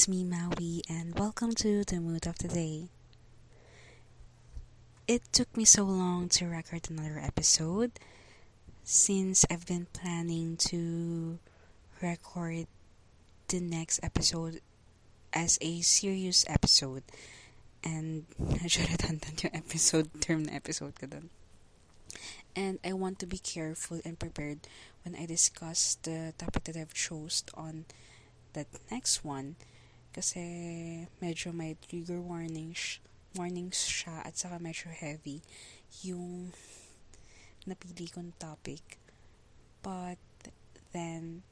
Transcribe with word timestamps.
it's 0.00 0.08
me, 0.08 0.24
Maui, 0.24 0.80
and 0.88 1.18
welcome 1.18 1.52
to 1.52 1.84
the 1.84 2.00
mood 2.00 2.26
of 2.26 2.38
the 2.38 2.48
day. 2.48 2.88
It 5.06 5.20
took 5.30 5.54
me 5.54 5.66
so 5.66 5.84
long 5.84 6.30
to 6.30 6.46
record 6.46 6.88
another 6.88 7.20
episode 7.22 7.92
since 8.82 9.44
I've 9.50 9.66
been 9.66 9.88
planning 9.92 10.56
to 10.72 11.38
record 12.00 12.66
the 13.48 13.60
next 13.60 14.00
episode 14.02 14.62
as 15.34 15.58
a 15.60 15.82
serious 15.82 16.46
episode. 16.48 17.02
And 17.84 18.24
redundant 18.40 19.44
yung 19.44 19.52
episode, 19.68 20.08
term 20.22 20.44
na 20.44 20.54
episode 20.54 20.98
ko 20.98 21.08
dun. 21.08 21.28
And 22.56 22.78
I 22.82 22.94
want 22.94 23.18
to 23.18 23.26
be 23.26 23.36
careful 23.36 24.00
and 24.06 24.18
prepared 24.18 24.60
when 25.04 25.14
I 25.14 25.26
discuss 25.26 25.98
the 26.00 26.32
topic 26.38 26.64
that 26.64 26.76
I've 26.78 26.94
chose 26.96 27.44
on 27.52 27.84
that 28.54 28.66
next 28.90 29.22
one 29.22 29.56
kasi 30.10 30.42
medyo 31.22 31.54
may 31.54 31.78
trigger 31.78 32.18
warnings 32.18 32.98
warnings 33.38 33.86
siya 33.86 34.26
at 34.26 34.34
saka 34.34 34.58
medyo 34.58 34.90
heavy 34.90 35.38
yung 36.02 36.50
napili 37.66 38.10
kong 38.10 38.34
topic. 38.38 38.98
But 39.82 40.20
then 40.90 41.46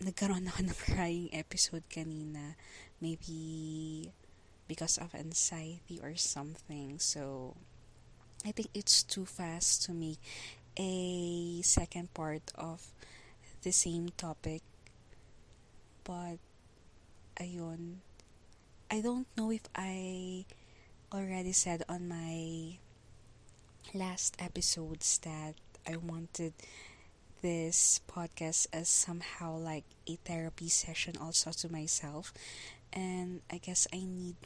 nagkaroon 0.00 0.48
ako 0.48 0.60
ng 0.68 0.78
crying 0.78 1.28
episode 1.32 1.84
kanina. 1.92 2.56
Maybe 3.00 4.10
because 4.68 4.96
of 4.96 5.14
anxiety 5.14 6.00
or 6.00 6.16
something. 6.16 6.98
So 6.98 7.54
I 8.44 8.52
think 8.52 8.68
it's 8.74 9.04
too 9.04 9.24
fast 9.24 9.84
to 9.88 9.92
make 9.92 10.20
a 10.76 11.60
second 11.62 12.12
part 12.12 12.52
of 12.56 12.92
the 13.62 13.72
same 13.72 14.10
topic. 14.16 14.62
But, 16.04 16.36
ayun. 17.40 18.04
I 18.90 19.00
don't 19.00 19.26
know 19.36 19.50
if 19.50 19.64
I 19.74 20.44
already 21.12 21.52
said 21.52 21.82
on 21.88 22.06
my 22.08 22.76
last 23.92 24.36
episodes 24.38 25.18
that 25.24 25.54
I 25.88 25.96
wanted 25.96 26.52
this 27.40 28.00
podcast 28.08 28.68
as 28.72 28.88
somehow 28.88 29.56
like 29.56 29.84
a 30.08 30.16
therapy 30.24 30.68
session 30.68 31.14
also 31.20 31.52
to 31.52 31.72
myself. 31.72 32.32
And 32.92 33.40
I 33.50 33.58
guess 33.58 33.86
I 33.92 34.04
need, 34.04 34.36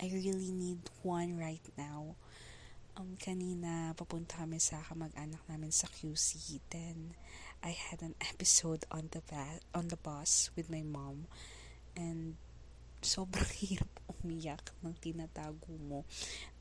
I 0.00 0.10
really 0.12 0.52
need 0.52 0.78
one 1.02 1.36
right 1.38 1.64
now. 1.76 2.16
Um, 2.96 3.16
kanina, 3.20 3.96
papunta 3.96 4.44
kami 4.44 4.56
sa 4.56 4.80
kamag-anak 4.84 5.40
namin 5.48 5.72
sa 5.72 5.88
QC. 5.88 6.60
Then, 6.68 7.16
I 7.60 7.76
had 7.76 8.00
an 8.00 8.16
episode 8.24 8.88
on 8.88 9.12
the 9.12 9.20
ba- 9.28 9.60
on 9.76 9.92
the 9.92 10.00
bus 10.00 10.48
with 10.56 10.72
my 10.72 10.80
mom 10.80 11.28
and 11.92 12.40
sobrang 13.00 13.48
hirap 13.60 13.88
umiyak 14.20 14.72
ng 14.84 14.92
tinatago 15.00 15.72
mo. 15.80 16.04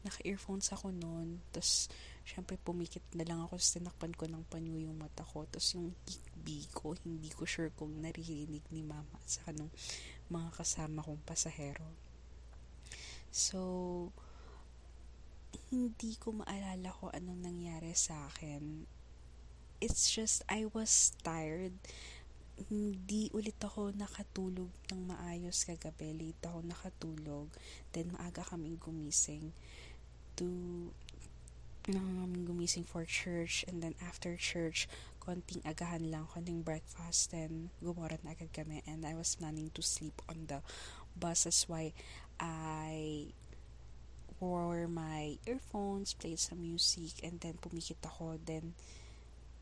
Naka-earphones 0.08 0.72
ako 0.72 0.96
noon. 0.96 1.44
Tapos, 1.52 1.92
syempre, 2.24 2.56
pumikit 2.56 3.04
na 3.16 3.28
lang 3.28 3.44
ako. 3.44 3.60
Tapos, 3.60 3.76
tinakpan 3.76 4.14
ko 4.16 4.26
ng 4.32 4.44
panyo 4.48 4.80
yung 4.80 4.96
mata 4.96 5.28
ko. 5.28 5.44
Tapos, 5.48 5.76
yung 5.76 5.92
tikbi 6.08 6.68
ko, 6.72 6.96
hindi 7.04 7.28
ko 7.36 7.44
sure 7.44 7.76
kung 7.76 8.00
naririnig 8.00 8.64
ni 8.72 8.80
mama 8.84 9.20
sa 9.28 9.44
kanong 9.52 9.72
mga 10.32 10.50
kasama 10.56 11.04
kong 11.04 11.20
pasahero. 11.28 11.88
So, 13.28 13.60
hindi 15.70 16.16
ko 16.16 16.34
maalala 16.34 16.90
ko 16.96 17.12
anong 17.12 17.44
nangyari 17.44 17.94
sa 17.94 18.26
akin 18.32 18.88
it's 19.82 20.12
just 20.12 20.44
I 20.48 20.68
was 20.72 21.12
tired. 21.24 21.76
Hindi 22.60 23.32
ulit 23.32 23.56
ako 23.64 23.96
nakatulog 23.96 24.68
ng 24.92 25.02
maayos 25.08 25.64
kagabi. 25.64 26.12
Late 26.12 26.44
ako 26.44 26.60
nakatulog. 26.68 27.48
Then 27.96 28.12
maaga 28.16 28.44
kaming 28.44 28.76
gumising 28.76 29.56
to 30.36 30.48
um, 31.96 32.46
gumising 32.48 32.86
for 32.86 33.08
church 33.08 33.66
and 33.68 33.82
then 33.82 33.96
after 34.04 34.36
church 34.36 34.88
konting 35.24 35.64
agahan 35.64 36.12
lang, 36.12 36.28
konting 36.28 36.64
breakfast 36.64 37.32
then 37.32 37.72
gumoran 37.84 38.20
na 38.24 38.36
agad 38.36 38.52
kami 38.52 38.84
and 38.88 39.08
I 39.08 39.16
was 39.16 39.36
planning 39.36 39.72
to 39.76 39.82
sleep 39.82 40.16
on 40.28 40.48
the 40.48 40.60
bus 41.16 41.44
that's 41.48 41.68
why 41.68 41.96
I 42.40 43.32
wore 44.40 44.88
my 44.88 45.38
earphones, 45.44 46.16
played 46.16 46.40
some 46.40 46.64
music 46.64 47.20
and 47.24 47.40
then 47.40 47.60
pumikit 47.60 48.00
ako 48.04 48.40
then 48.44 48.74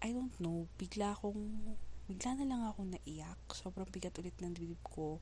I 0.02 0.14
don't 0.14 0.34
know, 0.38 0.70
bigla 0.78 1.18
akong, 1.18 1.78
bigla 2.06 2.38
na 2.38 2.46
lang 2.46 2.62
ako 2.70 2.86
naiyak. 2.86 3.42
Sobrang 3.50 3.90
bigat 3.90 4.14
ulit 4.22 4.38
ng 4.38 4.54
dibdib 4.54 4.82
ko. 4.86 5.18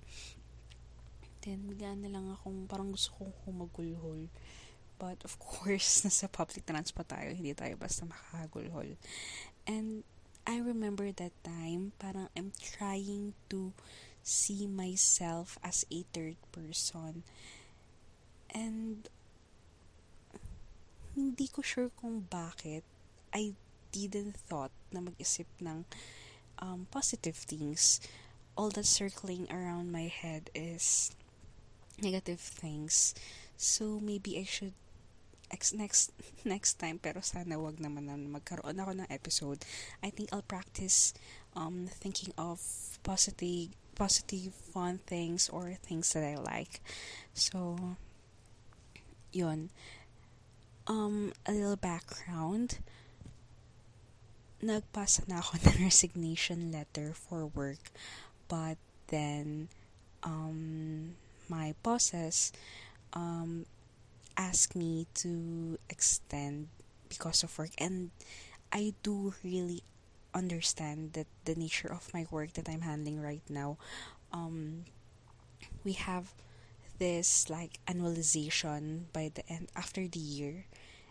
Then, 1.45 1.63
bigla 1.69 1.95
na 1.95 2.11
lang 2.11 2.27
akong, 2.35 2.67
parang 2.67 2.91
gusto 2.91 3.15
kong 3.15 3.33
humagulhol. 3.47 4.27
But, 4.99 5.23
of 5.23 5.39
course, 5.39 5.99
nasa 6.03 6.27
public 6.27 6.67
transport 6.67 7.07
tayo, 7.07 7.31
hindi 7.31 7.55
tayo 7.55 7.79
basta 7.79 8.03
makakagulhol. 8.03 8.99
And, 9.63 10.03
I 10.45 10.61
remember 10.61 11.09
that 11.09 11.33
time, 11.41 11.97
parang 11.97 12.29
I'm 12.37 12.53
trying 12.53 13.33
to 13.49 13.73
see 14.21 14.69
myself 14.69 15.57
as 15.65 15.89
a 15.89 16.05
third 16.13 16.37
person. 16.51 17.23
And, 18.51 19.07
hindi 21.15 21.47
ko 21.47 21.63
sure 21.63 21.89
kung 21.95 22.27
bakit 22.27 22.83
I 23.31 23.55
didn't 24.03 24.35
thought 24.35 24.75
na 24.91 24.99
mag-isip 24.99 25.47
ng 25.63 25.87
um, 26.59 26.91
positive 26.91 27.39
things. 27.39 28.03
All 28.59 28.67
that 28.75 28.83
circling 28.83 29.47
around 29.47 29.95
my 29.95 30.11
head 30.11 30.51
is 30.51 31.15
negative 32.03 32.43
things. 32.43 33.15
So 33.55 33.99
maybe 34.03 34.35
I 34.35 34.43
should 34.43 34.75
ex- 35.51 35.73
next 35.73 36.11
next 36.45 36.75
time 36.79 36.99
pero 36.99 37.21
sana 37.23 37.55
wag 37.55 37.79
naman 37.79 38.11
na 38.11 38.15
magkaroon 38.17 38.79
ako 38.79 38.91
ng 38.99 39.09
episode. 39.09 39.63
I 40.03 40.11
think 40.11 40.31
I'll 40.31 40.45
practice 40.45 41.15
um 41.55 41.87
thinking 41.87 42.35
of 42.35 42.59
positive 43.03 43.71
positive 43.95 44.51
fun 44.51 44.99
things 45.07 45.47
or 45.47 45.71
things 45.79 46.11
that 46.13 46.23
I 46.23 46.35
like. 46.35 46.83
So 47.33 47.95
yun. 49.31 49.71
Um 50.85 51.33
a 51.47 51.51
little 51.55 51.79
background 51.79 52.83
nagpasa 54.61 55.27
na 55.27 55.39
ako 55.39 55.57
ng 55.63 55.77
resignation 55.83 56.71
letter 56.71 57.13
for 57.13 57.45
work. 57.45 57.91
But 58.47 58.77
then, 59.07 59.69
um, 60.23 61.15
my 61.49 61.73
bosses 61.83 62.51
um, 63.13 63.65
asked 64.37 64.75
me 64.75 65.07
to 65.25 65.77
extend 65.89 66.67
because 67.09 67.43
of 67.43 67.57
work. 67.57 67.71
And 67.77 68.11
I 68.71 68.93
do 69.03 69.33
really 69.43 69.83
understand 70.33 71.13
that 71.13 71.27
the 71.45 71.55
nature 71.55 71.91
of 71.91 72.13
my 72.13 72.27
work 72.29 72.53
that 72.53 72.67
I'm 72.67 72.81
handling 72.81 73.21
right 73.21 73.45
now. 73.49 73.77
Um, 74.33 74.85
we 75.83 75.93
have 75.93 76.33
this 76.99 77.49
like 77.49 77.79
annualization 77.87 79.11
by 79.13 79.31
the 79.33 79.47
end 79.51 79.67
after 79.75 80.07
the 80.07 80.19
year 80.19 80.65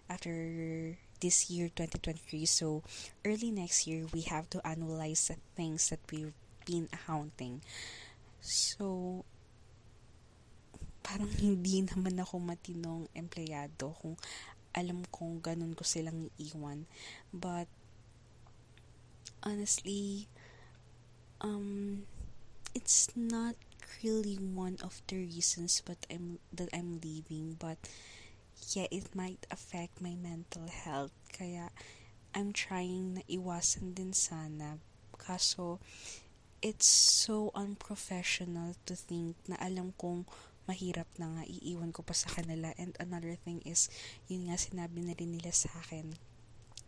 after 0.09 0.97
this 1.25 1.49
year 1.49 1.73
2023 1.73 2.45
so 2.45 2.85
early 3.25 3.49
next 3.49 3.89
year 3.89 4.05
we 4.13 4.21
have 4.29 4.45
to 4.53 4.61
analyze 4.61 5.33
the 5.33 5.41
things 5.57 5.89
that 5.89 6.05
we've 6.13 6.37
been 6.69 6.85
accounting. 6.93 7.65
So 8.45 9.25
parang 11.01 11.33
hindi 11.41 11.85
naman 11.85 12.21
ako 12.21 12.41
matinong 12.41 13.09
empleyado 13.17 13.97
kung 13.97 14.21
alam 14.77 15.01
kong 15.09 15.41
ganun 15.41 15.73
ko 15.73 15.81
silang 15.81 16.29
iiwan. 16.37 16.85
But 17.33 17.73
honestly 19.45 20.29
um 21.41 22.05
it's 22.77 23.13
not 23.17 23.57
really 24.01 24.37
one 24.41 24.81
of 24.81 25.01
the 25.09 25.21
reasons 25.21 25.85
but 25.85 26.01
I'm 26.09 26.41
that 26.53 26.73
I'm 26.73 27.01
leaving 27.01 27.57
but 27.61 27.77
yeah, 28.73 28.89
it 28.89 29.13
might 29.13 29.45
affect 29.53 30.01
my 30.01 30.17
mental 30.17 30.65
health. 30.73 31.13
Kaya, 31.29 31.69
I'm 32.33 32.57
trying 32.57 33.21
na 33.21 33.23
iwasan 33.29 33.93
din 33.93 34.17
sana. 34.17 34.81
Kaso, 35.21 35.79
it's 36.65 36.89
so 36.89 37.53
unprofessional 37.53 38.73
to 38.89 38.97
think 38.97 39.37
na 39.45 39.61
alam 39.61 39.93
kong 40.01 40.25
mahirap 40.65 41.07
na 41.21 41.29
nga, 41.29 41.45
iiwan 41.45 41.93
ko 41.93 42.01
pa 42.01 42.17
sa 42.17 42.33
kanila. 42.33 42.73
And 42.81 42.97
another 42.97 43.37
thing 43.37 43.61
is, 43.69 43.93
yun 44.33 44.49
nga 44.49 44.57
sinabi 44.57 45.05
na 45.05 45.13
rin 45.13 45.37
nila 45.37 45.53
sa 45.53 45.69
akin. 45.85 46.17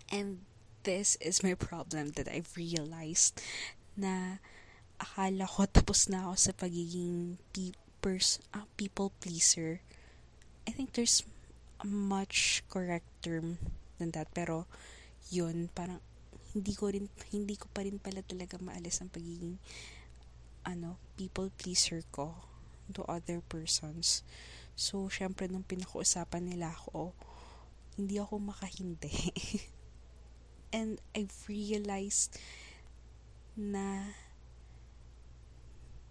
And 0.09 0.49
this 0.89 1.21
is 1.21 1.45
my 1.45 1.53
problem 1.53 2.17
that 2.17 2.31
I've 2.31 2.57
realized 2.57 3.43
na 3.99 4.41
akala 4.97 5.45
ko 5.45 5.69
tapos 5.77 6.09
na 6.09 6.31
ako 6.31 6.35
sa 6.41 6.53
pagiging 6.57 7.37
pe- 7.53 7.77
pers- 8.01 8.41
uh, 8.57 8.65
people 8.81 9.13
pleaser. 9.21 9.85
I 10.65 10.73
think 10.73 10.97
there's 10.97 11.27
much 11.87 12.67
correct 12.67 13.07
term 13.23 13.63
than 14.03 14.11
that. 14.13 14.27
Pero, 14.35 14.67
yun, 15.31 15.71
parang, 15.71 16.03
hindi 16.53 16.75
ko 16.75 16.91
rin, 16.91 17.07
hindi 17.31 17.55
ko 17.55 17.71
pa 17.71 17.87
rin 17.87 18.03
pala 18.03 18.25
talaga 18.27 18.59
maalis 18.59 18.99
ang 18.99 19.13
pagiging 19.13 19.61
ano, 20.67 20.99
people 21.15 21.47
pleaser 21.55 22.03
ko 22.11 22.35
to 22.91 23.07
other 23.07 23.39
persons. 23.47 24.27
So, 24.75 25.07
syempre, 25.07 25.47
nung 25.47 25.65
pinag-uusapan 25.65 26.53
nila 26.53 26.75
ako, 26.75 27.15
hindi 27.97 28.19
ako 28.19 28.53
makahindi. 28.53 29.15
And 30.77 31.01
I've 31.17 31.33
realized 31.49 32.37
na 33.57 34.13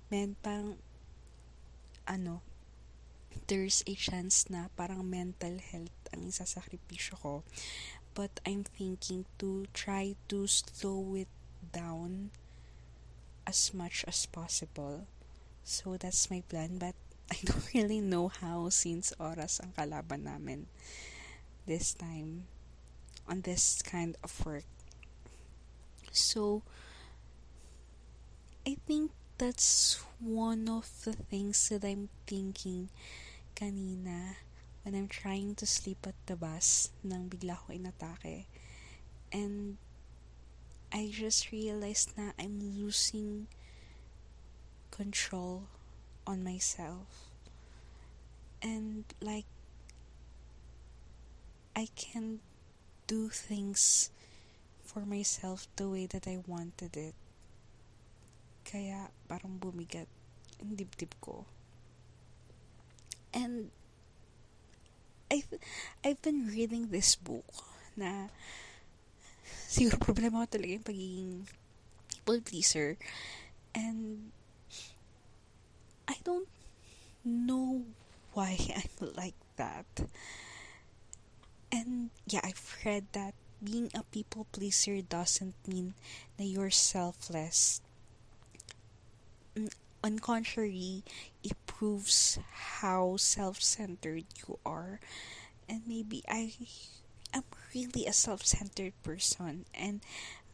men, 0.10 0.34
parang 0.42 0.82
ano, 2.10 2.42
there's 3.48 3.84
a 3.88 3.94
chance 3.94 4.50
na 4.50 4.72
parang 4.74 5.06
mental 5.06 5.60
health 5.60 5.94
ang 6.16 6.26
isasakripisyo 6.28 7.20
ko. 7.20 7.34
But 8.16 8.40
I'm 8.48 8.64
thinking 8.64 9.28
to 9.44 9.68
try 9.76 10.16
to 10.32 10.48
slow 10.48 11.20
it 11.20 11.32
down 11.76 12.32
as 13.44 13.76
much 13.76 14.08
as 14.08 14.26
possible. 14.26 15.06
So 15.68 16.00
that's 16.00 16.32
my 16.32 16.42
plan. 16.48 16.80
But 16.80 16.96
I 17.34 17.38
don't 17.44 17.68
really 17.74 18.00
know 18.00 18.30
how 18.30 18.70
since 18.70 19.12
oras 19.20 19.60
ang 19.60 19.74
kalaban 19.74 20.30
namin 20.30 20.70
this 21.66 21.98
time 21.98 22.46
on 23.28 23.42
this 23.42 23.82
kind 23.82 24.16
of 24.24 24.32
work. 24.46 24.70
So 26.14 26.62
I 28.66 28.78
think 28.88 29.12
that's 29.38 30.00
one 30.20 30.70
of 30.70 30.88
the 31.04 31.14
things 31.14 31.70
that 31.70 31.84
I'm 31.84 32.10
thinking 32.26 32.90
kanina 33.56 34.36
when 34.84 34.94
I'm 34.94 35.08
trying 35.08 35.56
to 35.56 35.66
sleep 35.66 36.06
at 36.06 36.14
the 36.28 36.36
bus 36.36 36.92
nang 37.02 37.32
bigla 37.32 37.58
ko 37.58 37.74
inatake. 37.74 38.46
And 39.32 39.80
I 40.92 41.10
just 41.10 41.50
realized 41.52 42.14
na 42.20 42.36
I'm 42.38 42.60
losing 42.62 43.48
control 44.92 45.66
on 46.28 46.44
myself. 46.44 47.32
And 48.62 49.08
like 49.24 49.50
I 51.76 51.90
can 51.96 52.40
do 53.08 53.30
things 53.30 54.10
for 54.84 55.02
myself 55.02 55.68
the 55.76 55.90
way 55.90 56.06
that 56.06 56.28
I 56.28 56.40
wanted 56.48 56.96
it. 56.96 57.16
Kaya 58.64 59.10
parang 59.28 59.58
bumigat 59.58 60.08
ang 60.62 60.78
dibdib 60.78 61.12
ko. 61.20 61.50
And 63.36 63.70
I've, 65.30 65.52
I've 66.04 66.22
been 66.22 66.48
reading 66.48 66.88
this 66.88 67.20
book 67.20 67.44
na 68.00 68.32
siguro 69.68 70.00
problema 70.00 70.48
ko 70.48 70.56
talaga 70.56 70.80
yung 70.80 70.88
pagiging 70.88 71.34
people 72.08 72.40
pleaser. 72.40 72.96
And 73.76 74.32
I 76.08 76.16
don't 76.24 76.48
know 77.26 77.84
why 78.32 78.56
I'm 78.80 79.12
like 79.20 79.36
that. 79.60 80.08
And 81.72 82.10
yeah, 82.28 82.40
I've 82.44 82.64
read 82.86 83.12
that 83.12 83.36
being 83.64 83.90
a 83.96 84.04
people 84.04 84.48
pleaser 84.52 85.02
doesn't 85.02 85.56
mean 85.68 85.94
that 86.38 86.46
you're 86.46 86.72
selfless. 86.72 87.82
Mm, 89.58 89.72
on 90.04 90.20
contrary, 90.20 91.04
it 91.44 91.58
proves 91.86 92.40
how 92.82 93.14
self-centered 93.16 94.26
you 94.42 94.58
are. 94.66 95.00
And 95.70 95.86
maybe 95.86 96.24
I 96.28 96.54
am 97.32 97.44
really 97.76 98.08
a 98.08 98.14
self-centered 98.14 98.94
person 99.04 99.66
and 99.70 100.02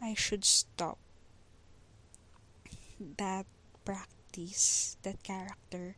I 0.01 0.13
should 0.13 0.43
stop 0.43 0.99
that 2.99 3.45
practice, 3.85 4.97
that 5.03 5.23
character. 5.23 5.95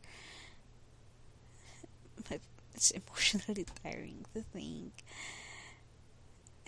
But 2.30 2.38
it's 2.74 2.92
emotionally 2.92 3.66
tiring 3.82 4.26
to 4.38 4.42
think. 4.54 5.02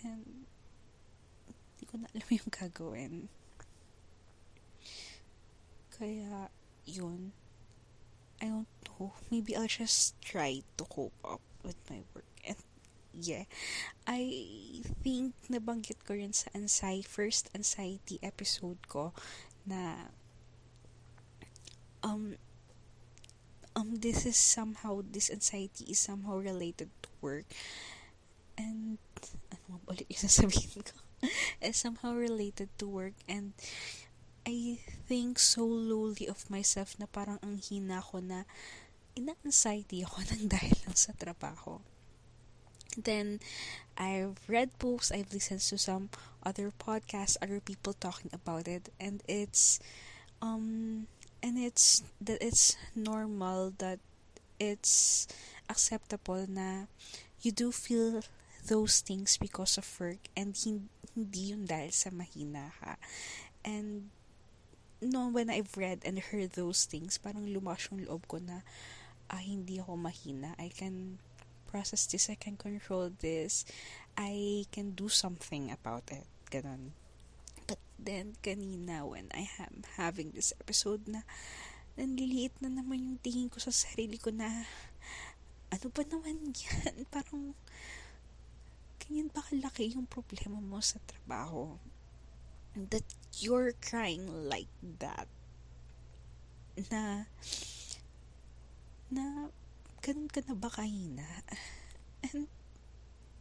And 0.03 0.43
hindi 1.71 1.87
ko 1.87 2.03
na 2.03 2.11
alam 2.11 2.27
yung 2.35 2.51
gagawin. 2.51 3.31
Kaya, 5.95 6.51
yun. 6.83 7.31
I 8.41 8.45
don't 8.45 8.67
know. 8.99 9.13
Maybe 9.31 9.55
I'll 9.55 9.67
just 9.67 10.19
try 10.21 10.61
to 10.77 10.83
cope 10.85 11.17
up 11.25 11.41
with 11.63 11.77
my 11.89 12.01
work. 12.13 12.25
And 12.47 12.57
yeah, 13.13 13.43
I 14.05 14.83
think 15.03 15.33
nabanggit 15.49 16.05
ko 16.05 16.13
rin 16.13 16.33
sa 16.33 16.53
anxiety, 16.53 17.05
first 17.07 17.49
anxiety 17.55 18.19
episode 18.21 18.77
ko 18.87 19.13
na 19.65 20.09
um 22.05 22.37
um 23.75 23.99
this 23.99 24.25
is 24.25 24.37
somehow 24.37 25.01
this 25.01 25.29
anxiety 25.29 25.85
is 25.89 25.99
somehow 25.99 26.37
related 26.37 26.89
to 27.01 27.09
work 27.21 27.45
and 28.57 28.97
ano 29.53 29.77
ba 29.85 29.93
ulit 29.93 30.07
yung 30.09 30.23
sasabihin 30.29 30.81
ko 30.81 30.97
is 31.61 31.77
somehow 31.77 32.13
related 32.13 32.69
to 32.77 32.89
work 32.89 33.17
and 33.29 33.53
I 34.47 34.79
think 35.11 35.43
so 35.43 35.67
lowly 35.67 36.31
of 36.31 36.47
myself 36.47 36.95
na 36.95 37.03
parang 37.03 37.35
ang 37.43 37.59
hina 37.59 37.99
ko 37.99 38.23
na 38.23 38.47
ina-anxiety 39.19 40.07
ako 40.07 40.23
nang 40.31 40.47
dahil 40.47 40.71
lang 40.87 40.95
sa 40.95 41.11
trabaho. 41.11 41.83
Then, 42.95 43.43
I've 43.99 44.39
read 44.47 44.71
books, 44.79 45.11
I've 45.11 45.35
listened 45.35 45.67
to 45.67 45.77
some 45.77 46.09
other 46.47 46.71
podcasts, 46.71 47.35
other 47.43 47.59
people 47.59 47.91
talking 47.91 48.31
about 48.31 48.71
it, 48.71 48.87
and 49.03 49.19
it's, 49.27 49.83
um, 50.41 51.05
and 51.43 51.59
it's, 51.59 52.07
that 52.23 52.39
it's 52.39 52.79
normal 52.95 53.75
that 53.83 53.99
it's 54.63 55.27
acceptable 55.69 56.47
na 56.47 56.87
you 57.43 57.51
do 57.51 57.75
feel 57.75 58.23
those 58.65 59.01
things 59.01 59.37
because 59.37 59.77
of 59.77 59.85
work 59.99 60.31
and 60.35 60.55
hindi 60.55 61.53
yun 61.53 61.67
dahil 61.67 61.91
sa 61.93 62.09
mahina 62.09 62.73
ka. 62.81 62.95
And 63.61 64.09
no, 65.01 65.29
when 65.29 65.49
I've 65.49 65.75
read 65.77 66.01
and 66.05 66.19
heard 66.19 66.57
those 66.57 66.85
things, 66.85 67.17
parang 67.17 67.45
lumakas 67.45 67.89
yung 67.91 68.05
loob 68.05 68.25
ko 68.25 68.41
na 68.41 68.65
ah, 69.29 69.41
hindi 69.43 69.77
ako 69.77 69.97
mahina. 69.97 70.55
I 70.57 70.71
can 70.73 71.21
process 71.67 72.07
this, 72.07 72.31
I 72.31 72.39
can 72.39 72.55
control 72.55 73.11
this, 73.11 73.67
I 74.17 74.65
can 74.71 74.95
do 74.95 75.09
something 75.09 75.69
about 75.69 76.09
it. 76.09 76.25
Ganon. 76.49 76.95
But 77.67 77.83
then, 77.99 78.39
kanina, 78.39 79.03
when 79.03 79.27
I 79.35 79.51
am 79.59 79.83
having 79.99 80.31
this 80.31 80.55
episode 80.57 81.05
na 81.05 81.27
nanliliit 81.99 82.55
na 82.63 82.71
naman 82.71 83.03
yung 83.03 83.19
tingin 83.19 83.49
ko 83.51 83.59
sa 83.59 83.73
sarili 83.73 84.15
ko 84.21 84.31
na 84.31 84.47
ano 85.67 85.87
ba 85.91 86.03
naman 86.07 86.55
yan? 86.55 87.03
Parang 87.13 87.51
ganyan 89.03 89.27
ba 89.33 89.43
kalaki 89.43 89.91
yung 89.91 90.07
problema 90.07 90.63
mo 90.63 90.79
sa 90.79 91.01
trabaho? 91.03 91.75
That 92.93 93.07
you're 93.41 93.73
crying 93.81 94.29
like 94.45 94.69
that. 95.01 95.25
Na 96.93 97.25
na 99.09 99.49
ganun 100.05 100.29
ka 100.29 100.45
na 100.45 100.53
ba 100.53 100.69
kahina 100.69 101.41
and 102.21 102.51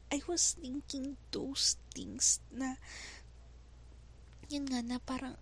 I 0.08 0.22
was 0.30 0.54
thinking 0.56 1.18
those 1.34 1.76
things 1.90 2.38
na 2.54 2.78
yun 4.46 4.70
nga 4.70 4.80
na 4.80 5.02
parang 5.02 5.34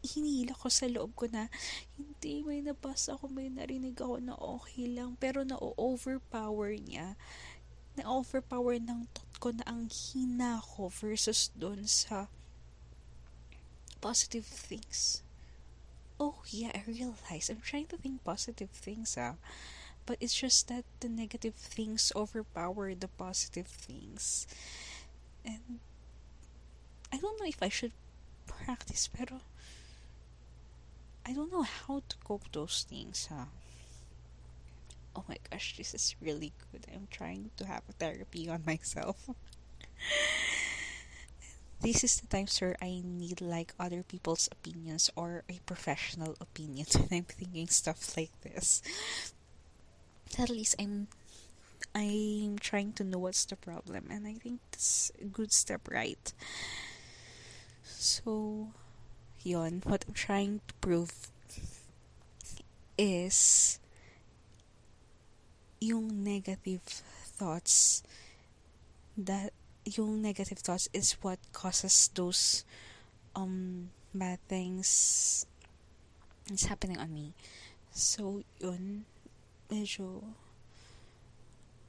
hinila 0.00 0.56
ko 0.56 0.72
sa 0.72 0.88
loob 0.88 1.12
ko 1.12 1.28
na 1.28 1.52
hindi, 2.00 2.40
may 2.40 2.64
nabasa 2.64 3.16
ako, 3.16 3.28
may 3.28 3.52
narinig 3.52 4.00
ako 4.00 4.16
na 4.20 4.32
okay 4.36 4.88
lang. 4.88 5.16
Pero 5.20 5.44
na-overpower 5.44 6.72
niya. 6.80 7.20
Na-overpower 8.00 8.80
ng 8.80 9.04
thought 9.12 9.34
ko 9.36 9.48
na 9.52 9.64
ang 9.68 9.92
hina 9.92 10.56
ko 10.64 10.88
versus 10.88 11.52
doon 11.52 11.84
sa 11.84 12.32
positive 14.00 14.44
things. 14.44 15.22
Oh, 16.18 16.36
yeah, 16.48 16.70
I 16.74 16.82
realize. 16.86 17.48
I'm 17.50 17.60
trying 17.62 17.86
to 17.86 17.96
think 17.96 18.24
positive 18.24 18.70
things, 18.70 19.16
ah. 19.18 19.34
But 20.06 20.18
it's 20.20 20.34
just 20.34 20.68
that 20.68 20.84
the 21.00 21.08
negative 21.08 21.54
things 21.54 22.12
overpower 22.16 22.94
the 22.94 23.08
positive 23.08 23.66
things. 23.66 24.46
And 25.44 25.80
I 27.12 27.16
don't 27.18 27.38
know 27.40 27.46
if 27.46 27.62
I 27.62 27.68
should 27.68 27.92
practice, 28.46 29.08
pero 29.08 29.40
I 31.26 31.32
don't 31.32 31.52
know 31.52 31.62
how 31.62 32.02
to 32.08 32.16
cope 32.24 32.50
those 32.52 32.84
things, 32.88 33.28
huh? 33.30 33.46
Oh 35.14 35.24
my 35.28 35.36
gosh, 35.50 35.76
this 35.76 35.94
is 35.94 36.16
really 36.20 36.52
good. 36.72 36.86
I'm 36.92 37.08
trying 37.10 37.50
to 37.56 37.66
have 37.66 37.82
a 37.88 37.92
therapy 37.92 38.48
on 38.48 38.62
myself. 38.66 39.28
This 41.80 42.04
is 42.04 42.20
the 42.20 42.26
time, 42.26 42.46
sir, 42.46 42.76
I 42.82 43.00
need 43.04 43.40
like 43.40 43.72
other 43.80 44.02
people's 44.02 44.48
opinions 44.52 45.10
or 45.16 45.44
a 45.48 45.58
professional 45.64 46.36
opinion 46.40 46.86
when 46.94 47.08
I'm 47.20 47.24
thinking 47.24 47.68
stuff 47.68 48.16
like 48.16 48.32
this. 48.42 48.82
At 50.38 50.50
least 50.50 50.76
I'm 50.78 51.08
I'm 51.94 52.58
trying 52.58 52.92
to 52.94 53.04
know 53.04 53.18
what's 53.18 53.44
the 53.46 53.56
problem 53.56 54.06
and 54.10 54.26
I 54.26 54.34
think 54.34 54.60
that's 54.70 55.10
a 55.20 55.24
good 55.24 55.52
step 55.52 55.88
right. 55.90 56.32
So 57.82 58.68
yon, 59.42 59.82
what 59.84 60.04
I'm 60.06 60.14
trying 60.14 60.60
to 60.68 60.74
prove 60.74 61.12
is 62.96 63.80
yung 65.80 66.22
negative 66.22 66.84
thoughts 66.84 68.02
that 69.16 69.52
yung 69.96 70.22
negative 70.22 70.58
thoughts 70.58 70.88
is 70.92 71.18
what 71.22 71.38
causes 71.52 72.10
those 72.14 72.64
um 73.34 73.90
bad 74.14 74.38
things 74.48 75.46
is 76.50 76.66
happening 76.66 76.98
on 76.98 77.14
me. 77.14 77.34
So, 77.90 78.42
yun, 78.58 79.06
medyo 79.70 80.22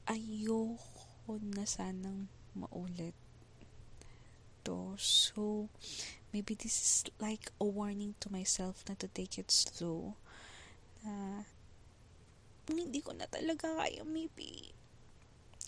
ayoko 0.05 1.41
na 1.41 1.65
sanang 1.65 2.29
maulit 2.53 3.17
to. 4.65 4.93
So, 4.97 5.69
maybe 6.33 6.53
this 6.53 6.77
is 6.77 6.95
like 7.17 7.49
a 7.61 7.65
warning 7.65 8.13
to 8.21 8.29
myself 8.29 8.85
na 8.89 8.95
to 9.01 9.09
take 9.09 9.37
it 9.41 9.49
slow. 9.49 10.13
Na 11.01 11.45
hindi 12.69 13.01
ko 13.01 13.17
na 13.17 13.25
talaga 13.25 13.73
kaya 13.73 14.05
maybe 14.05 14.71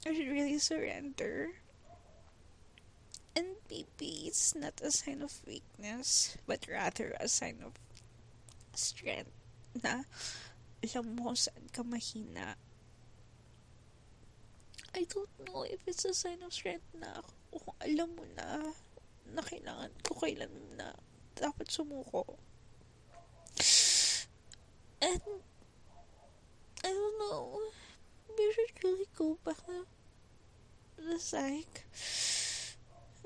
I 0.05 0.13
should 0.13 0.29
really 0.29 0.59
surrender. 0.59 1.62
And 3.35 3.57
maybe 3.69 4.29
it's 4.29 4.53
not 4.53 4.81
a 4.81 4.91
sign 4.91 5.21
of 5.21 5.41
weakness, 5.47 6.37
but 6.45 6.67
rather 6.69 7.17
a 7.19 7.27
sign 7.27 7.65
of 7.65 7.73
strength 8.75 9.31
na 9.81 10.05
alam 10.85 11.15
mo 11.17 11.33
saan 11.33 11.65
ka 11.73 11.81
mahina. 11.81 12.53
I 14.93 15.09
don't 15.09 15.33
know 15.49 15.65
if 15.65 15.81
it's 15.87 16.05
a 16.05 16.13
sign 16.13 16.45
of 16.45 16.53
strength 16.53 16.85
na 16.93 17.25
kung 17.49 17.73
alam 17.81 18.13
mo 18.13 18.25
na 18.37 18.69
na 19.33 19.41
kailangan 19.41 19.89
ko 20.05 20.13
kailan 20.13 20.53
na 20.77 20.93
dapat 21.33 21.73
sumuko. 21.73 22.37
And 25.01 25.41
I 26.85 26.89
don't 26.93 27.17
know. 27.17 27.59
We 28.37 28.45
should 28.53 28.77
really 28.83 29.09
go 29.17 29.37
back 29.41 29.57
to 29.65 31.01
the 31.01 31.17
psych. 31.17 31.85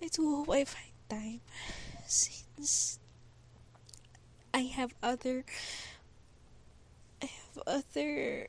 I 0.02 0.08
do 0.08 0.36
hope 0.36 0.50
I 0.50 0.64
find 0.66 0.94
time 1.10 1.42
since 2.06 3.00
I 4.54 4.62
have 4.62 4.94
other 5.02 5.44
I 7.22 7.26
have 7.26 7.64
other 7.66 8.48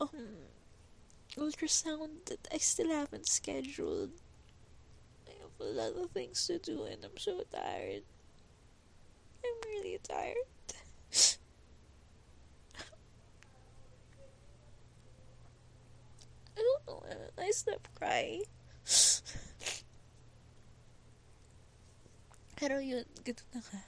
um 0.00 0.08
ultrasound 1.36 2.24
that 2.26 2.48
I 2.52 2.58
still 2.58 2.90
haven't 2.90 3.26
scheduled. 3.26 4.12
I 5.26 5.32
have 5.40 5.60
a 5.60 5.64
lot 5.72 6.02
of 6.02 6.10
things 6.10 6.46
to 6.46 6.58
do 6.58 6.84
and 6.84 7.04
I'm 7.04 7.16
so 7.18 7.42
tired. 7.52 8.02
I'm 9.44 9.60
really 9.64 9.98
tired. 10.02 10.36
I 16.56 16.60
don't 16.62 16.86
know 16.86 17.02
I 17.38 17.50
stop 17.50 17.88
crying. 17.94 18.42
Pero 22.56 22.80
yun, 22.80 23.04
ganun 23.20 23.48
na 23.52 23.60
ka. 23.60 23.78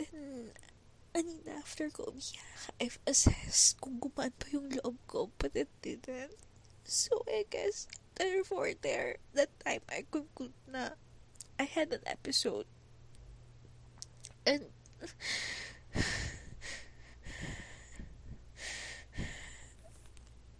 Then, 0.00 0.56
kanina 1.12 1.60
after 1.60 1.92
ko 1.92 2.08
umiyak, 2.08 2.72
I've 2.80 2.96
assessed 3.04 3.76
kung 3.84 4.00
gumaan 4.00 4.32
pa 4.40 4.48
yung 4.48 4.72
loob 4.72 4.96
ko, 5.04 5.28
but 5.36 5.52
it 5.52 5.68
didn't. 5.84 6.32
So, 6.88 7.20
I 7.28 7.44
guess, 7.52 7.84
therefore, 8.16 8.72
there, 8.80 9.20
that 9.36 9.52
time, 9.60 9.84
I 9.92 10.08
conclude 10.08 10.56
na 10.64 10.96
I 11.60 11.68
had 11.68 11.92
an 11.92 12.02
episode. 12.08 12.64
And, 14.48 14.72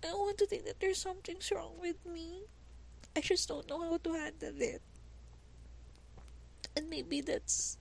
I 0.04 0.12
want 0.12 0.36
to 0.38 0.46
think 0.46 0.68
that 0.68 0.80
there's 0.80 1.00
something 1.00 1.40
wrong 1.48 1.80
with 1.80 2.04
me. 2.04 2.44
I 3.16 3.20
just 3.20 3.48
don't 3.48 3.68
know 3.68 3.80
how 3.80 3.96
to 3.98 4.12
handle 4.12 4.60
it. 4.60 4.82
And 6.76 6.90
maybe 6.90 7.20
that's 7.20 7.78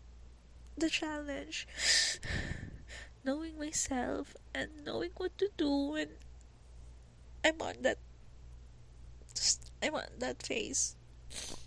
the 0.78 0.90
challenge. 0.90 1.68
knowing 3.24 3.58
myself 3.58 4.36
and 4.54 4.70
knowing 4.86 5.12
what 5.18 5.38
to 5.38 5.50
do 5.56 5.70
when 5.96 6.10
I'm 7.44 7.62
on 7.62 7.76
that 7.82 7.98
I'm 9.82 9.96
on 9.96 10.04
that 10.20 10.44
phase. 10.44 10.96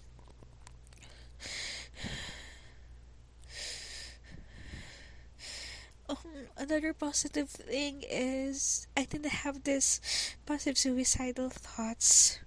Um, 6.08 6.46
another 6.56 6.92
positive 6.92 7.50
thing 7.50 8.04
is 8.08 8.86
I 8.96 9.06
didn't 9.06 9.42
have 9.42 9.64
this 9.64 10.00
positive 10.46 10.78
suicidal 10.78 11.50
thoughts 11.50 12.38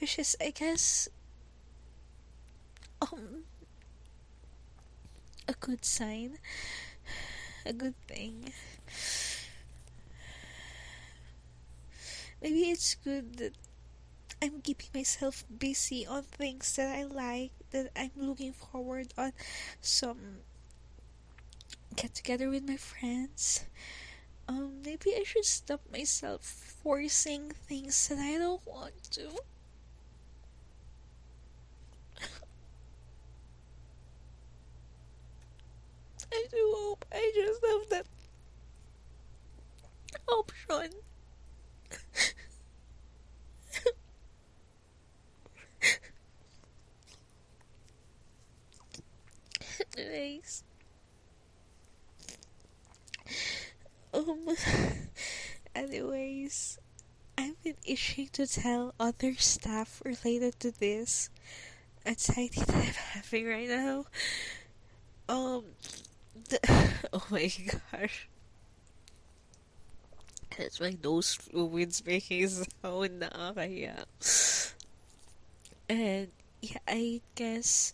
which 0.00 0.18
is 0.18 0.36
I 0.40 0.50
guess 0.50 1.08
um 3.00 3.44
a 5.46 5.54
good 5.54 5.84
sign, 5.84 6.38
a 7.64 7.72
good 7.72 7.94
thing. 8.06 8.52
Maybe 12.42 12.70
it's 12.70 12.94
good 12.94 13.36
that 13.38 13.54
I'm 14.40 14.60
keeping 14.60 14.90
myself 14.94 15.44
busy 15.58 16.06
on 16.06 16.22
things 16.22 16.76
that 16.76 16.94
I 16.94 17.02
like, 17.04 17.50
that 17.70 17.90
I'm 17.96 18.12
looking 18.16 18.52
forward 18.52 19.12
on 19.18 19.32
some 19.80 20.42
get 21.96 22.14
together 22.14 22.48
with 22.48 22.68
my 22.68 22.76
friends. 22.76 23.64
Um, 24.46 24.82
maybe 24.84 25.14
I 25.16 25.24
should 25.24 25.44
stop 25.44 25.80
myself 25.90 26.42
forcing 26.42 27.50
things 27.50 28.08
that 28.08 28.18
I 28.18 28.38
don't 28.38 28.64
want 28.66 29.02
to. 29.12 29.30
I 36.32 36.46
do 36.50 36.72
hope 36.76 37.04
I 37.12 37.32
just 37.34 37.60
have 37.66 37.88
that 37.90 38.06
option. 40.28 40.90
Anyways. 49.96 50.64
Um 54.14 54.48
anyways 55.74 56.78
I've 57.36 57.62
been 57.62 57.76
itching 57.84 58.28
to 58.32 58.46
tell 58.46 58.94
other 58.98 59.34
staff 59.34 60.02
related 60.04 60.58
to 60.60 60.70
this 60.72 61.30
anxiety 62.06 62.60
that 62.66 62.74
I'm 62.74 62.94
having 63.22 63.46
right 63.46 63.68
now. 63.68 64.06
Um 65.28 65.64
oh 67.12 67.26
my 67.30 67.50
gosh. 67.92 68.28
That's 70.56 70.80
my 70.80 70.96
nose 71.04 71.34
fluids 71.34 72.02
making 72.04 72.48
sound 72.48 73.22
nakakaya. 73.22 74.04
And 75.88 76.28
yeah, 76.60 76.82
I 76.88 77.20
guess 77.34 77.92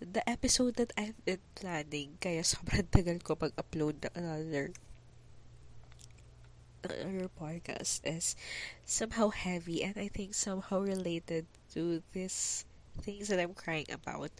the 0.00 0.24
episode 0.28 0.76
that 0.76 0.92
I've 0.96 1.18
been 1.28 1.44
planning, 1.54 2.16
kaya 2.18 2.40
sobrang 2.40 2.88
tagal 2.94 3.20
ko 3.20 3.36
pag-upload 3.36 4.00
ng 4.08 4.14
another 4.16 4.72
another 6.80 7.28
podcast 7.28 8.00
is 8.08 8.32
somehow 8.88 9.28
heavy 9.28 9.84
and 9.84 10.00
I 10.00 10.08
think 10.08 10.32
somehow 10.32 10.80
related 10.80 11.44
to 11.76 12.00
this 12.16 12.64
things 13.04 13.28
that 13.28 13.38
I'm 13.38 13.52
crying 13.52 13.86
about. 13.92 14.32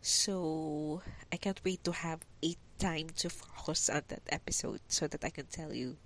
So 0.00 1.02
I 1.32 1.36
can't 1.36 1.60
wait 1.64 1.82
to 1.84 1.92
have 1.92 2.20
a 2.44 2.54
time 2.80 3.12
to 3.20 3.28
focus 3.28 3.92
on 3.92 4.08
that 4.08 4.24
episode 4.32 4.80
so 4.88 5.04
that 5.06 5.20
I 5.20 5.28
can 5.28 5.46
tell 5.52 5.76
you 5.76 6.00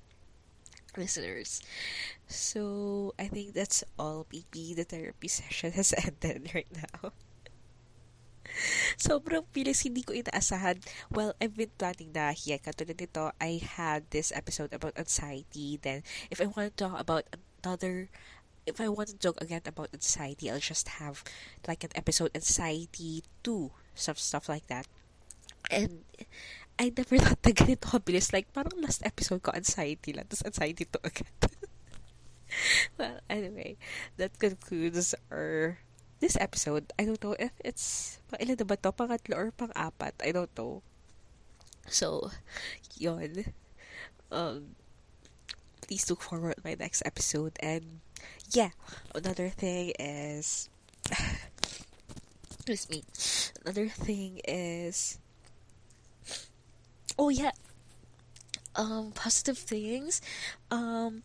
listeners. 0.99 1.63
So 2.27 3.15
I 3.19 3.31
think 3.31 3.55
that's 3.55 3.87
all. 3.99 4.27
Maybe 4.33 4.75
the 4.75 4.85
therapy 4.85 5.29
session 5.29 5.71
has 5.73 5.95
ended 6.05 6.51
right 6.55 6.71
now. 6.75 7.15
Sobrang 8.99 9.47
bilis 9.51 9.83
hindi 9.83 10.03
ko 10.03 10.15
inaasahan. 10.15 10.79
Well, 11.11 11.35
I've 11.43 11.59
been 11.59 11.75
planning 11.75 12.15
yeah, 12.15 12.61
katulad 12.63 13.01
nito, 13.01 13.35
I 13.41 13.59
had 13.59 14.11
this 14.11 14.31
episode 14.31 14.71
about 14.71 14.95
anxiety. 14.95 15.79
Then, 15.81 16.07
if 16.31 16.39
I 16.39 16.47
want 16.47 16.71
to 16.71 16.79
talk 16.79 16.99
about 16.99 17.27
another 17.63 18.11
if 18.67 18.81
I 18.81 18.89
want 18.89 19.09
to 19.13 19.19
talk 19.19 19.41
again 19.41 19.61
about 19.67 19.93
anxiety, 19.93 20.51
I'll 20.51 20.63
just 20.63 21.01
have 21.01 21.23
like 21.69 21.85
an 21.85 21.91
episode 21.95 22.33
anxiety 22.35 23.23
2, 23.43 23.71
stuff 23.95 24.19
stuff 24.19 24.49
like 24.49 24.67
that. 24.69 24.87
And 25.71 26.05
I 26.79 26.91
never 26.91 27.19
thought 27.23 27.43
na 27.45 27.53
ganito 27.55 27.87
kabilis. 27.87 28.33
Like, 28.33 28.51
parang 28.51 28.83
last 28.83 29.07
episode 29.07 29.43
ko, 29.43 29.55
anxiety 29.55 30.13
lang. 30.13 30.27
Tapos 30.27 30.47
anxiety 30.47 30.85
to 30.91 30.99
agad. 31.05 31.31
well, 32.99 33.19
anyway, 33.31 33.79
that 34.19 34.39
concludes 34.39 35.15
our 35.31 35.79
this 36.25 36.41
episode, 36.41 36.89
I 36.99 37.05
don't 37.05 37.23
know 37.23 37.37
if 37.39 37.53
it's 37.61 38.17
pang 38.33 38.41
ilan 38.41 38.57
na 38.57 38.65
ba 38.65 38.81
to? 38.81 38.97
Pangatlo 38.97 39.37
or 39.37 39.53
pang-apat? 39.53 40.17
I 40.25 40.33
don't 40.33 40.49
know. 40.57 40.81
So, 41.85 42.33
yon. 42.97 43.53
Um, 44.33 44.73
please 45.85 46.09
look 46.09 46.25
forward 46.25 46.57
to 46.57 46.65
my 46.65 46.81
next 46.81 47.05
episode. 47.05 47.61
And 47.61 48.01
yeah, 48.57 48.73
another 49.13 49.53
thing 49.53 49.93
is, 50.01 50.73
excuse 52.57 52.89
me. 52.89 53.05
Another 53.61 53.93
thing 53.93 54.41
is, 54.49 55.21
oh 57.19 57.29
yeah, 57.29 57.53
um, 58.77 59.13
positive 59.15 59.59
things. 59.59 60.21
Um, 60.71 61.23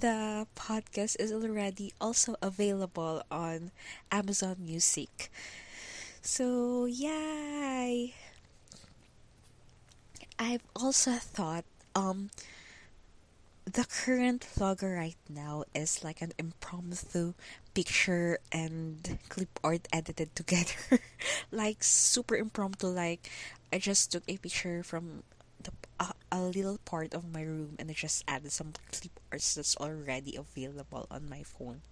the 0.00 0.46
podcast 0.56 1.16
is 1.18 1.32
already 1.32 1.92
also 2.00 2.36
available 2.42 3.22
on 3.30 3.70
Amazon 4.10 4.56
Music. 4.60 5.30
So, 6.22 6.86
yay! 6.86 8.14
I've 10.38 10.62
also 10.74 11.12
thought, 11.12 11.64
um, 11.94 12.30
the 13.66 13.84
current 13.84 14.46
vlogger 14.54 14.96
right 14.96 15.18
now 15.28 15.64
is 15.74 16.04
like 16.04 16.22
an 16.22 16.32
impromptu 16.38 17.34
picture 17.74 18.38
and 18.52 19.18
clip 19.28 19.58
art 19.64 19.88
edited 19.92 20.34
together. 20.36 21.02
like 21.50 21.82
super 21.82 22.36
impromptu, 22.36 22.86
like 22.86 23.28
I 23.72 23.78
just 23.78 24.12
took 24.12 24.22
a 24.28 24.36
picture 24.36 24.84
from 24.84 25.24
the 25.60 25.72
uh, 25.98 26.12
a 26.30 26.40
little 26.42 26.78
part 26.84 27.12
of 27.12 27.32
my 27.32 27.42
room 27.42 27.74
and 27.78 27.90
I 27.90 27.94
just 27.94 28.22
added 28.28 28.52
some 28.52 28.72
clip 28.92 29.18
arts 29.32 29.56
that's 29.56 29.76
already 29.76 30.36
available 30.36 31.06
on 31.10 31.28
my 31.28 31.42
phone. 31.42 31.82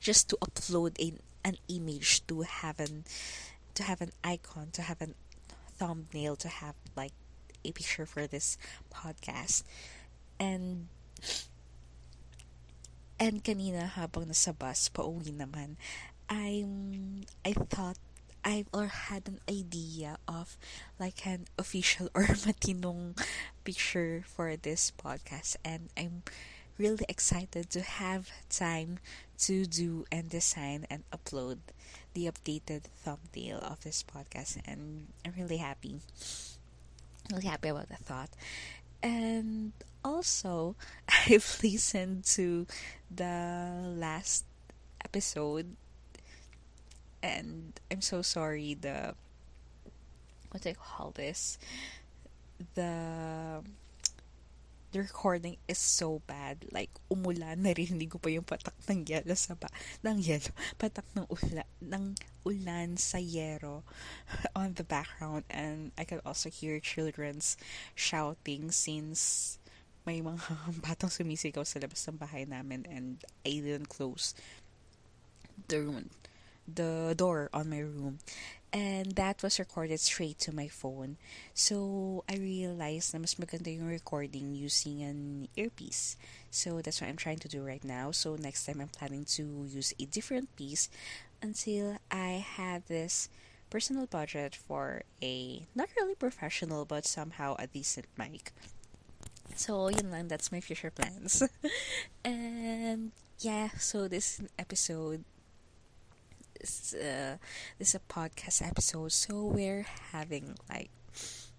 Just 0.00 0.28
to 0.30 0.36
upload 0.42 0.98
a, 0.98 1.14
an 1.46 1.56
image 1.68 2.26
to 2.26 2.42
have 2.42 2.80
an 2.80 3.04
to 3.74 3.84
have 3.84 4.00
an 4.00 4.10
icon, 4.24 4.70
to 4.72 4.82
have 4.82 5.00
a 5.00 5.10
thumbnail, 5.78 6.34
to 6.34 6.48
have 6.48 6.74
like 6.96 7.12
a 7.64 7.70
picture 7.70 8.06
for 8.06 8.26
this 8.26 8.58
podcast. 8.92 9.62
And 10.38 10.88
and 13.18 13.42
kanina 13.42 13.90
habang 13.98 14.30
nasa 14.30 14.54
bus 14.54 14.88
pauwi 14.94 15.34
naman, 15.34 15.74
I'm 16.30 17.26
I 17.42 17.52
thought 17.52 17.98
I 18.44 18.64
or 18.72 18.86
had 18.86 19.26
an 19.26 19.40
idea 19.50 20.18
of 20.28 20.56
like 20.98 21.26
an 21.26 21.50
official 21.58 22.08
or 22.14 22.30
matinong 22.46 23.18
picture 23.64 24.24
for 24.26 24.54
this 24.56 24.92
podcast 24.94 25.56
and 25.64 25.90
I'm 25.98 26.22
really 26.78 27.04
excited 27.08 27.70
to 27.70 27.82
have 27.82 28.30
time 28.48 29.02
to 29.38 29.66
do 29.66 30.06
and 30.12 30.30
design 30.30 30.86
and 30.88 31.02
upload 31.10 31.58
the 32.14 32.26
updated 32.30 32.86
thumbnail 33.02 33.58
of 33.58 33.82
this 33.82 34.02
podcast 34.02 34.58
and 34.64 35.08
I'm 35.26 35.34
really 35.36 35.58
happy. 35.58 36.00
Really 37.30 37.46
happy 37.46 37.68
about 37.68 37.88
the 37.88 37.96
thought. 37.96 38.30
And 39.02 39.72
also 40.04 40.76
I've 41.08 41.58
listened 41.62 42.24
to 42.36 42.66
the 43.10 43.94
last 43.96 44.44
episode 45.04 45.76
and 47.22 47.72
I'm 47.90 48.02
so 48.02 48.22
sorry 48.22 48.74
the 48.74 49.14
what 50.50 50.62
do 50.62 50.70
I 50.70 50.74
call 50.74 51.12
this? 51.12 51.58
The 52.74 53.62
the 54.90 55.00
recording 55.00 55.58
is 55.68 55.78
so 55.78 56.22
bad. 56.26 56.64
Like 56.72 56.90
umulan 57.12 57.60
narinig 57.66 58.10
ko 58.10 58.18
pa 58.18 58.32
yung 58.32 58.44
patak 58.48 58.74
ng 58.88 59.04
yelo 59.04 59.36
sa 59.36 59.54
ba 59.54 59.68
ng 60.00 60.18
yelo 60.24 60.50
patak 60.80 61.04
ng 61.12 61.28
ulan 61.28 61.68
ng 61.84 62.04
ulan 62.48 62.96
sa 62.96 63.20
yero 63.20 63.84
on 64.56 64.74
the 64.74 64.84
background. 64.84 65.44
And 65.52 65.92
I 66.00 66.04
could 66.04 66.24
also 66.24 66.48
hear 66.48 66.80
children's 66.80 67.60
shouting 67.92 68.72
since 68.72 69.58
may 70.08 70.24
mga 70.24 70.40
batang 70.84 71.12
sumisigaw 71.12 71.68
sa 71.68 71.76
labas 71.76 72.00
ng 72.08 72.16
bahay 72.16 72.48
namin 72.48 72.88
and 72.88 73.20
I 73.44 73.60
didn't 73.60 73.92
close 73.92 74.32
the 75.68 75.84
room 75.84 76.08
the 76.68 77.14
door 77.16 77.48
on 77.52 77.68
my 77.68 77.80
room 77.80 78.18
and 78.72 79.16
that 79.16 79.42
was 79.42 79.58
recorded 79.58 79.98
straight 79.98 80.38
to 80.38 80.54
my 80.54 80.68
phone. 80.68 81.16
So 81.54 82.24
I 82.28 82.36
realized 82.36 83.14
na 83.14 83.20
mas 83.20 83.36
maganda 83.36 83.72
yung 83.72 83.88
recording 83.88 84.54
using 84.54 85.02
an 85.02 85.48
earpiece. 85.56 86.16
So 86.50 86.80
that's 86.84 87.00
what 87.00 87.08
I'm 87.08 87.16
trying 87.16 87.40
to 87.40 87.48
do 87.48 87.64
right 87.64 87.82
now. 87.82 88.12
So 88.12 88.36
next 88.36 88.66
time 88.66 88.80
I'm 88.80 88.92
planning 88.92 89.24
to 89.40 89.64
use 89.72 89.94
a 89.98 90.04
different 90.04 90.54
piece 90.56 90.90
until 91.40 91.96
I 92.12 92.44
have 92.44 92.86
this 92.88 93.30
personal 93.70 94.04
budget 94.04 94.54
for 94.54 95.02
a 95.22 95.64
not 95.74 95.88
really 95.96 96.14
professional 96.14 96.84
but 96.84 97.06
somehow 97.06 97.56
a 97.58 97.66
decent 97.66 98.06
mic. 98.18 98.52
So 99.58 99.90
yun 99.90 100.14
lang, 100.14 100.30
that's 100.30 100.54
my 100.54 100.62
future 100.62 100.94
plans. 100.94 101.42
and 102.24 103.10
yeah, 103.42 103.74
so 103.74 104.06
this 104.06 104.38
episode 104.54 105.24
this 106.60 106.94
uh, 106.94 107.42
this 107.78 107.88
is 107.88 107.94
a 107.98 108.04
podcast 108.06 108.62
episode. 108.62 109.10
So 109.10 109.42
we're 109.42 109.82
having 110.14 110.54
like 110.70 110.90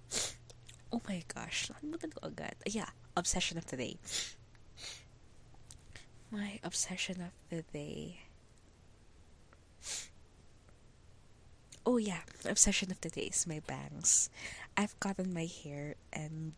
oh 0.96 1.02
my 1.12 1.24
gosh, 1.28 1.70
Yeah, 2.66 2.88
obsession 3.18 3.58
of 3.58 3.68
the 3.68 3.76
day. 3.76 3.98
My 6.32 6.60
obsession 6.64 7.20
of 7.20 7.36
the 7.50 7.64
day. 7.68 8.24
Oh 11.86 11.98
yeah, 11.98 12.24
obsession 12.48 12.92
of 12.92 13.02
the 13.02 13.10
day 13.10 13.28
is 13.28 13.44
my 13.46 13.60
bangs. 13.60 14.30
I've 14.78 14.98
gotten 15.02 15.34
my 15.34 15.52
hair 15.52 15.96
and 16.14 16.54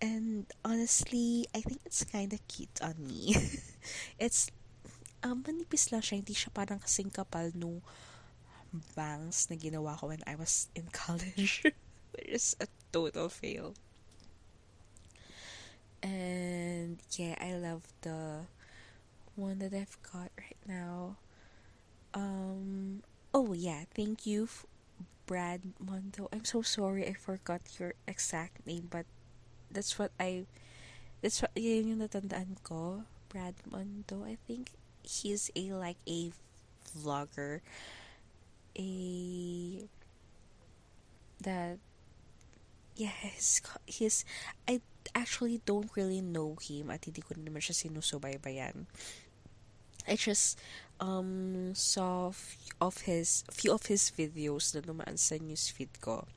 and 0.00 0.46
honestly, 0.64 1.46
I 1.54 1.60
think 1.60 1.80
it's 1.84 2.04
kind 2.04 2.32
of 2.32 2.40
cute 2.48 2.80
on 2.82 2.94
me. 2.98 3.36
it's 4.18 4.50
um, 5.22 5.42
manipis 5.42 5.92
lang 5.92 6.02
siya. 6.02 6.20
Hindi 6.20 6.34
siya 6.34 6.50
parang 6.52 6.78
kasing 6.82 7.10
kapal 7.10 7.54
nung 7.56 7.80
bangs 8.98 9.46
na 9.50 9.56
ginawa 9.56 9.94
ko 9.98 10.10
when 10.10 10.22
I 10.26 10.34
was 10.34 10.68
in 10.74 10.90
college. 10.94 11.64
Which 12.14 12.28
is 12.28 12.56
a 12.60 12.66
total 12.92 13.28
fail. 13.28 13.74
And 16.04 17.00
yeah, 17.16 17.34
I 17.40 17.56
love 17.56 17.88
the 18.04 18.44
one 19.36 19.58
that 19.58 19.72
I've 19.72 19.96
got 20.04 20.30
right 20.36 20.62
now. 20.68 21.16
Um, 22.12 23.02
oh 23.32 23.56
yeah, 23.56 23.88
thank 23.96 24.26
you, 24.26 24.48
Brad 25.26 25.72
Mondo. 25.80 26.28
I'm 26.30 26.44
so 26.44 26.60
sorry 26.60 27.08
I 27.08 27.14
forgot 27.14 27.80
your 27.80 27.94
exact 28.06 28.66
name, 28.66 28.86
but 28.92 29.06
that's 29.74 29.98
what 29.98 30.14
I, 30.18 30.46
that's 31.20 31.42
what, 31.42 31.50
yun 31.58 31.90
yung 31.90 32.00
natandaan 32.00 32.62
ko. 32.62 33.02
Brad 33.28 33.58
Mondo, 33.66 34.22
I 34.22 34.38
think 34.46 34.70
he's 35.02 35.50
a 35.58 35.74
like 35.74 35.98
a 36.06 36.30
vlogger. 36.96 37.60
A 38.78 38.90
that 41.42 41.78
yeah 42.96 43.10
he's, 43.86 44.24
I 44.66 44.80
actually 45.14 45.60
don't 45.66 45.90
really 45.94 46.22
know 46.22 46.56
him 46.62 46.90
at 46.90 47.04
hindi 47.04 47.20
ko 47.20 47.34
naman 47.34 47.60
siya 47.60 47.74
sinusubaybayan. 47.74 48.86
I 50.06 50.14
just 50.16 50.60
um 51.00 51.74
saw 51.74 52.30
of 52.80 52.96
his 53.02 53.42
few 53.50 53.72
of 53.72 53.90
his 53.90 54.12
videos 54.14 54.76
na 54.76 54.80
dumaan 54.84 55.18
sa 55.18 55.34
newsfeed 55.40 55.90
ko 55.98 56.28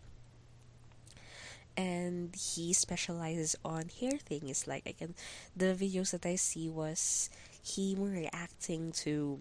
and 1.77 2.35
he 2.35 2.73
specializes 2.73 3.55
on 3.63 3.85
hair 4.01 4.17
things. 4.17 4.65
Like 4.67 4.83
I 4.89 4.91
can 4.97 5.13
the 5.55 5.77
videos 5.77 6.11
that 6.11 6.25
I 6.25 6.35
see 6.35 6.67
was 6.67 7.29
him 7.61 8.01
reacting 8.01 8.91
to 9.05 9.39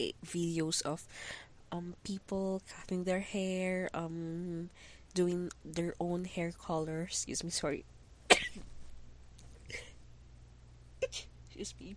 eh, 0.00 0.16
videos 0.24 0.80
of 0.82 1.04
um 1.70 1.94
people 2.02 2.62
cutting 2.64 3.04
their 3.04 3.20
hair 3.20 3.90
um 3.92 4.70
doing 5.12 5.52
their 5.64 5.94
own 6.00 6.24
hair 6.24 6.50
color 6.56 7.02
excuse 7.02 7.44
me 7.44 7.50
sorry. 7.50 7.84
Excuse 11.02 11.74
me. 11.78 11.96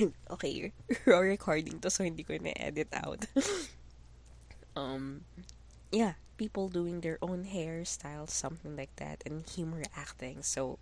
Okay 0.30 0.72
we're 1.04 1.28
recording 1.28 1.80
to 1.80 1.90
so 1.94 2.04
hindi 2.04 2.24
ko 2.24 2.36
na 2.36 2.52
edit 2.60 2.92
out. 2.92 3.24
Um 4.78 5.26
yeah 5.90 6.14
people 6.40 6.72
doing 6.72 7.04
their 7.04 7.20
own 7.20 7.44
hairstyle 7.44 8.24
something 8.24 8.72
like 8.72 8.96
that 8.96 9.20
and 9.28 9.44
humor 9.44 9.84
acting. 9.92 10.40
so 10.40 10.80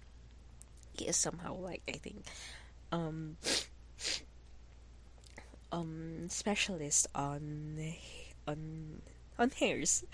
he 0.94 1.10
is 1.10 1.18
somehow 1.18 1.50
like 1.50 1.82
i 1.90 1.98
think 1.98 2.22
um 2.94 3.34
um 5.74 6.30
specialist 6.30 7.10
on 7.18 7.74
on 8.46 9.02
on 9.38 9.50
hairs. 9.58 10.04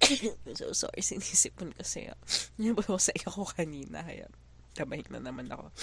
So 0.54 0.72
sorry, 0.72 1.02
sinisipon 1.02 1.74
kasi 1.74 2.06
yung 2.62 2.78
sa 3.02 3.10
ako 3.26 3.50
kanina, 3.50 4.06
kaya 4.06 4.30
tamahik 4.78 5.10
na 5.10 5.18
naman 5.18 5.50
ako. 5.50 5.74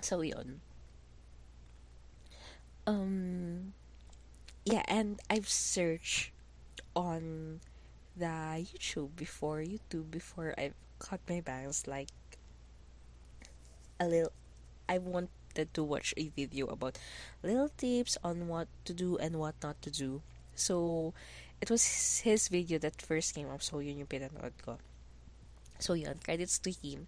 So, 0.00 0.22
yun. 0.22 0.62
Um, 2.86 3.74
yeah, 4.62 4.86
and 4.86 5.18
I've 5.26 5.50
searched 5.50 6.30
on 6.98 7.62
the 8.18 8.58
YouTube 8.58 9.14
before 9.14 9.62
YouTube 9.62 10.10
before 10.10 10.50
I've 10.58 10.74
cut 10.98 11.22
my 11.30 11.38
bangs 11.38 11.86
like 11.86 12.10
a 14.02 14.06
little 14.10 14.34
I 14.90 14.98
wanted 14.98 15.70
to 15.74 15.82
watch 15.84 16.12
a 16.16 16.26
video 16.34 16.66
about 16.66 16.98
little 17.42 17.70
tips 17.78 18.18
on 18.24 18.48
what 18.48 18.66
to 18.84 18.92
do 18.92 19.16
and 19.18 19.38
what 19.38 19.54
not 19.62 19.80
to 19.82 19.90
do. 19.90 20.22
So 20.56 21.14
it 21.60 21.70
was 21.70 22.18
his 22.26 22.48
video 22.48 22.78
that 22.82 23.00
first 23.00 23.34
came 23.34 23.48
up 23.48 23.62
so 23.62 23.78
yun 23.78 24.02
yung 24.02 24.10
pinanood 24.10 24.58
ko. 24.66 24.82
So 25.78 25.94
yun, 25.94 26.18
credits 26.18 26.58
to 26.66 26.74
him. 26.74 27.06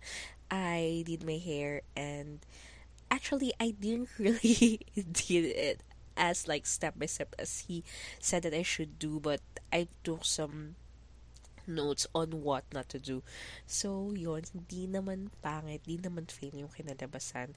I 0.50 1.02
did 1.02 1.26
my 1.26 1.42
hair 1.42 1.82
and 1.96 2.38
actually 3.10 3.50
I 3.58 3.74
didn't 3.74 4.14
really 4.18 4.86
did 4.94 5.44
it 5.50 5.82
as 6.20 6.44
like 6.44 6.68
step 6.68 7.00
by 7.00 7.08
step 7.08 7.32
as 7.40 7.64
he 7.66 7.80
said 8.20 8.44
that 8.44 8.52
I 8.52 8.60
should 8.60 9.00
do 9.00 9.16
but 9.18 9.40
I 9.72 9.88
took 10.04 10.28
some 10.28 10.76
notes 11.66 12.06
on 12.14 12.42
what 12.42 12.64
not 12.74 12.88
to 12.90 12.98
do. 12.98 13.22
So, 13.66 14.12
yun, 14.12 14.42
hindi 14.52 14.90
naman 14.90 15.30
pangit, 15.40 15.86
hindi 15.86 16.02
naman 16.02 16.26
fail 16.26 16.52
yung 16.54 16.74
kinalabasan. 16.74 17.54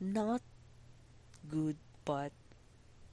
Not 0.00 0.42
good, 1.46 1.76
but 2.04 2.32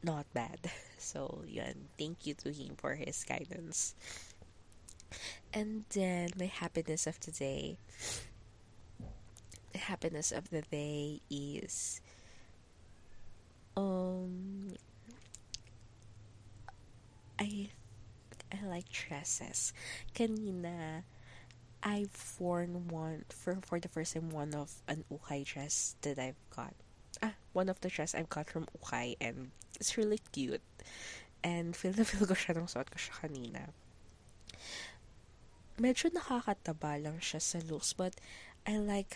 not 0.02 0.26
bad. 0.34 0.60
So, 0.98 1.46
yun, 1.46 1.94
thank 1.94 2.26
you 2.26 2.34
to 2.42 2.50
him 2.50 2.74
for 2.74 2.98
his 2.98 3.22
guidance. 3.22 3.94
And 5.54 5.86
then, 5.94 6.34
my 6.34 6.50
happiness 6.50 7.06
of 7.06 7.22
the 7.22 7.30
day. 7.30 7.78
The 9.72 9.78
happiness 9.78 10.34
of 10.34 10.50
the 10.50 10.66
day 10.66 11.22
is 11.30 12.02
um 13.78 14.74
I 17.38 17.70
I 18.52 18.66
like 18.66 18.90
dresses. 18.90 19.72
Kanina, 20.16 21.04
I've 21.84 22.36
worn 22.40 22.88
one 22.90 23.26
for 23.30 23.60
for 23.62 23.80
the 23.80 23.88
first 23.88 24.14
time 24.14 24.32
one 24.32 24.56
of 24.56 24.82
an 24.88 25.06
ukay 25.14 25.46
dress 25.46 25.96
that 26.02 26.18
I've 26.18 26.42
got. 26.50 26.74
Ah, 27.22 27.38
one 27.54 27.70
of 27.70 27.80
the 27.82 27.90
dress 27.90 28.16
I've 28.16 28.30
got 28.30 28.50
from 28.50 28.66
ukay 28.82 29.16
and 29.22 29.52
it's 29.80 29.96
really 29.96 30.20
cute. 30.34 30.66
And 31.44 31.76
feel 31.78 31.94
na 31.94 32.04
feel 32.10 32.26
ko 32.26 32.34
siya 32.34 32.58
nung 32.58 32.66
suot 32.66 32.90
ko 32.90 32.98
siya 32.98 33.14
kanina. 33.22 33.70
Medyo 35.78 36.10
nakakataba 36.10 36.98
lang 36.98 37.22
siya 37.22 37.38
sa 37.38 37.62
looks 37.62 37.94
but 37.94 38.18
I 38.66 38.82
like 38.82 39.14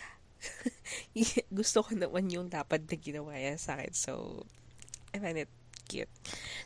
gusto 1.58 1.82
ko 1.82 1.94
naman 1.94 2.30
yung 2.30 2.48
dapat 2.48 2.86
na 2.86 2.96
ginawa 2.98 3.34
yan 3.38 3.58
sa 3.58 3.78
akin. 3.78 3.92
So, 3.94 4.42
I 5.14 5.18
find 5.18 5.38
it 5.38 5.48
cute. 5.88 6.10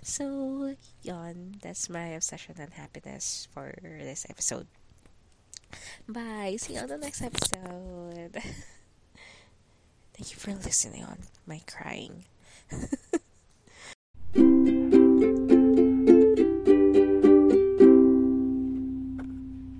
So, 0.02 0.74
yon, 1.02 1.58
that's 1.60 1.90
my 1.90 2.14
obsession 2.14 2.56
and 2.58 2.72
happiness 2.72 3.48
for 3.52 3.74
this 3.82 4.26
episode. 4.28 4.66
Bye. 6.08 6.56
See 6.58 6.74
you 6.74 6.80
on 6.80 6.88
the 6.88 6.98
next 6.98 7.22
episode. 7.22 8.38
Thank 10.14 10.32
you 10.32 10.38
for 10.38 10.54
listening 10.54 11.04
on 11.04 11.18
my 11.46 11.60
crying. 11.66 12.24